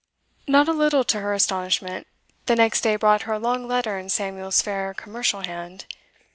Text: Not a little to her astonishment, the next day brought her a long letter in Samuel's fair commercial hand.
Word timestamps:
Not 0.47 0.67
a 0.67 0.73
little 0.73 1.03
to 1.03 1.19
her 1.19 1.31
astonishment, 1.31 2.07
the 2.47 2.55
next 2.55 2.81
day 2.81 2.95
brought 2.95 3.21
her 3.29 3.33
a 3.33 3.37
long 3.39 3.67
letter 3.67 3.99
in 3.99 4.09
Samuel's 4.09 4.59
fair 4.63 4.95
commercial 4.95 5.41
hand. 5.41 5.85